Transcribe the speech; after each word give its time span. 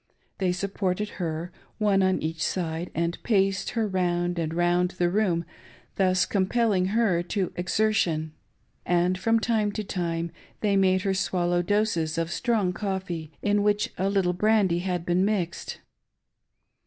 They 0.39 0.51
supported 0.51 1.09
her, 1.21 1.51
one 1.77 2.01
on 2.01 2.23
each 2.23 2.41
side, 2.43 2.89
and 2.95 3.21
paced 3.21 3.69
her 3.77 3.87
round 3.87 4.39
and 4.39 4.51
round 4.51 4.95
the 4.97 5.11
room, 5.11 5.45
thus 5.97 6.25
compelling 6.25 6.85
her 6.87 7.21
to 7.21 7.51
exer 7.55 7.93
NEARING 8.07 8.31
THE 8.83 8.89
HAVEN. 8.91 9.13
573 9.13 9.13
tion; 9.13 9.13
and 9.13 9.17
from 9.19 9.39
time 9.39 9.71
to 9.73 9.83
time 9.83 10.31
they 10.61 10.75
made 10.75 11.03
her 11.03 11.13
swallow 11.13 11.61
doses 11.61 12.17
of 12.17 12.31
strong 12.31 12.73
coffee, 12.73 13.31
in 13.43 13.61
which 13.61 13.91
a 13.99 14.09
little 14.09 14.33
brandy 14.33 14.79
had 14.79 15.05
been 15.05 15.23
mixed. 15.23 15.81